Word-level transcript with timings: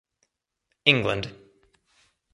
England. 0.83 1.27